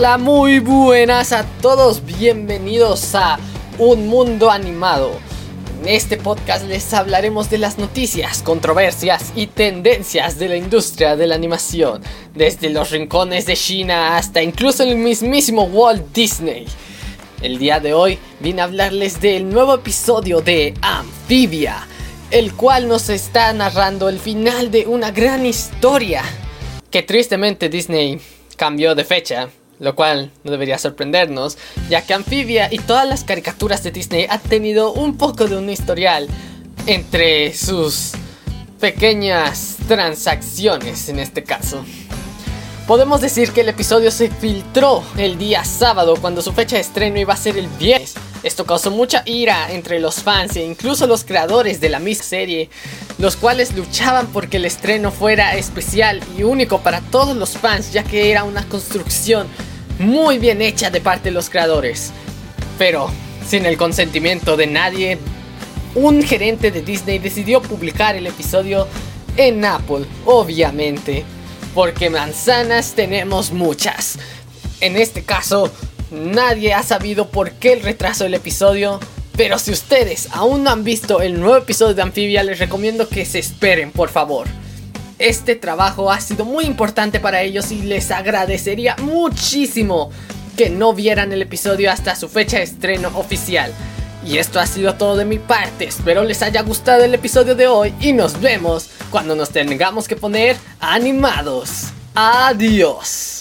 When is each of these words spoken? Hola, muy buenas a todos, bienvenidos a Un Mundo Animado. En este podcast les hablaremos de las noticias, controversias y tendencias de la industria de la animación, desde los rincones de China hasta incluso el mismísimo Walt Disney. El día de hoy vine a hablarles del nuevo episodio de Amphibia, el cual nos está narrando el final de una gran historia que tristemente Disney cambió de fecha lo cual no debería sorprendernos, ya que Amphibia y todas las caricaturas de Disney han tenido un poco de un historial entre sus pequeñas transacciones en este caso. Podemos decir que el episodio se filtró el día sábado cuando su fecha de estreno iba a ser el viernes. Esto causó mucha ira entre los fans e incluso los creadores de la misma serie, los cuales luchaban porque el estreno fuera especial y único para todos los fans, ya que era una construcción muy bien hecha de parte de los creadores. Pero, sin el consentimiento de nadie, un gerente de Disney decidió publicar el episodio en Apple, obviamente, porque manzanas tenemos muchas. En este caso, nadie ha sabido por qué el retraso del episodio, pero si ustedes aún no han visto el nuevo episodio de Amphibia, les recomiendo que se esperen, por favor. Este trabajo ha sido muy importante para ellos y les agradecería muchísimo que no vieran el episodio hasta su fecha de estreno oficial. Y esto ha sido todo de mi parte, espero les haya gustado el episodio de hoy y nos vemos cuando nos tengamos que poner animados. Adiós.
Hola, 0.00 0.16
muy 0.16 0.60
buenas 0.60 1.30
a 1.30 1.44
todos, 1.60 2.02
bienvenidos 2.06 3.14
a 3.14 3.38
Un 3.76 4.08
Mundo 4.08 4.50
Animado. 4.50 5.12
En 5.82 5.88
este 5.90 6.16
podcast 6.16 6.66
les 6.66 6.94
hablaremos 6.94 7.50
de 7.50 7.58
las 7.58 7.76
noticias, 7.76 8.42
controversias 8.42 9.30
y 9.36 9.46
tendencias 9.46 10.38
de 10.38 10.48
la 10.48 10.56
industria 10.56 11.16
de 11.16 11.26
la 11.26 11.34
animación, 11.34 12.00
desde 12.34 12.70
los 12.70 12.92
rincones 12.92 13.44
de 13.44 13.54
China 13.56 14.16
hasta 14.16 14.42
incluso 14.42 14.84
el 14.84 14.96
mismísimo 14.96 15.64
Walt 15.64 16.14
Disney. 16.14 16.64
El 17.42 17.58
día 17.58 17.78
de 17.78 17.92
hoy 17.92 18.18
vine 18.40 18.62
a 18.62 18.64
hablarles 18.64 19.20
del 19.20 19.50
nuevo 19.50 19.74
episodio 19.74 20.40
de 20.40 20.72
Amphibia, 20.80 21.86
el 22.30 22.54
cual 22.54 22.88
nos 22.88 23.10
está 23.10 23.52
narrando 23.52 24.08
el 24.08 24.18
final 24.18 24.70
de 24.70 24.86
una 24.86 25.10
gran 25.10 25.44
historia 25.44 26.22
que 26.90 27.02
tristemente 27.02 27.68
Disney 27.68 28.18
cambió 28.56 28.94
de 28.94 29.04
fecha 29.04 29.50
lo 29.80 29.96
cual 29.96 30.30
no 30.44 30.52
debería 30.52 30.78
sorprendernos, 30.78 31.58
ya 31.88 32.02
que 32.02 32.14
Amphibia 32.14 32.68
y 32.70 32.78
todas 32.78 33.08
las 33.08 33.24
caricaturas 33.24 33.82
de 33.82 33.90
Disney 33.90 34.26
han 34.28 34.40
tenido 34.40 34.92
un 34.92 35.16
poco 35.16 35.48
de 35.48 35.56
un 35.56 35.68
historial 35.68 36.28
entre 36.86 37.52
sus 37.54 38.12
pequeñas 38.78 39.76
transacciones 39.88 41.08
en 41.08 41.18
este 41.18 41.42
caso. 41.42 41.84
Podemos 42.86 43.20
decir 43.20 43.52
que 43.52 43.60
el 43.60 43.68
episodio 43.68 44.10
se 44.10 44.30
filtró 44.30 45.04
el 45.16 45.38
día 45.38 45.64
sábado 45.64 46.16
cuando 46.20 46.42
su 46.42 46.52
fecha 46.52 46.76
de 46.76 46.82
estreno 46.82 47.20
iba 47.20 47.32
a 47.32 47.36
ser 47.36 47.56
el 47.56 47.68
viernes. 47.68 48.14
Esto 48.42 48.66
causó 48.66 48.90
mucha 48.90 49.22
ira 49.26 49.70
entre 49.70 50.00
los 50.00 50.16
fans 50.16 50.56
e 50.56 50.64
incluso 50.64 51.06
los 51.06 51.24
creadores 51.24 51.80
de 51.80 51.88
la 51.88 52.00
misma 52.00 52.24
serie, 52.24 52.68
los 53.18 53.36
cuales 53.36 53.74
luchaban 53.76 54.26
porque 54.32 54.56
el 54.56 54.64
estreno 54.64 55.12
fuera 55.12 55.54
especial 55.54 56.20
y 56.36 56.42
único 56.42 56.80
para 56.80 57.00
todos 57.00 57.36
los 57.36 57.50
fans, 57.50 57.92
ya 57.92 58.02
que 58.02 58.30
era 58.30 58.42
una 58.42 58.66
construcción 58.66 59.46
muy 60.00 60.38
bien 60.38 60.62
hecha 60.62 60.90
de 60.90 61.00
parte 61.00 61.28
de 61.28 61.34
los 61.34 61.50
creadores. 61.50 62.10
Pero, 62.78 63.10
sin 63.46 63.66
el 63.66 63.76
consentimiento 63.76 64.56
de 64.56 64.66
nadie, 64.66 65.18
un 65.94 66.22
gerente 66.22 66.70
de 66.70 66.82
Disney 66.82 67.18
decidió 67.18 67.60
publicar 67.60 68.16
el 68.16 68.26
episodio 68.26 68.88
en 69.36 69.64
Apple, 69.64 70.06
obviamente, 70.24 71.24
porque 71.74 72.08
manzanas 72.08 72.94
tenemos 72.94 73.52
muchas. 73.52 74.18
En 74.80 74.96
este 74.96 75.22
caso, 75.22 75.70
nadie 76.10 76.72
ha 76.72 76.82
sabido 76.82 77.28
por 77.28 77.52
qué 77.52 77.74
el 77.74 77.82
retraso 77.82 78.24
del 78.24 78.34
episodio, 78.34 78.98
pero 79.36 79.58
si 79.58 79.70
ustedes 79.70 80.28
aún 80.32 80.64
no 80.64 80.70
han 80.70 80.82
visto 80.82 81.20
el 81.20 81.38
nuevo 81.38 81.58
episodio 81.58 81.94
de 81.94 82.02
Amphibia, 82.02 82.42
les 82.42 82.58
recomiendo 82.58 83.06
que 83.06 83.26
se 83.26 83.38
esperen, 83.38 83.92
por 83.92 84.08
favor. 84.08 84.46
Este 85.20 85.54
trabajo 85.54 86.10
ha 86.10 86.18
sido 86.18 86.46
muy 86.46 86.64
importante 86.64 87.20
para 87.20 87.42
ellos 87.42 87.70
y 87.72 87.82
les 87.82 88.10
agradecería 88.10 88.96
muchísimo 89.02 90.10
que 90.56 90.70
no 90.70 90.94
vieran 90.94 91.30
el 91.30 91.42
episodio 91.42 91.92
hasta 91.92 92.16
su 92.16 92.26
fecha 92.26 92.56
de 92.56 92.62
estreno 92.62 93.10
oficial. 93.14 93.70
Y 94.26 94.38
esto 94.38 94.58
ha 94.58 94.66
sido 94.66 94.94
todo 94.94 95.18
de 95.18 95.26
mi 95.26 95.38
parte, 95.38 95.84
espero 95.84 96.24
les 96.24 96.40
haya 96.40 96.62
gustado 96.62 97.04
el 97.04 97.12
episodio 97.12 97.54
de 97.54 97.66
hoy 97.66 97.94
y 98.00 98.14
nos 98.14 98.40
vemos 98.40 98.88
cuando 99.10 99.36
nos 99.36 99.50
tengamos 99.50 100.08
que 100.08 100.16
poner 100.16 100.56
animados. 100.80 101.88
Adiós. 102.14 103.39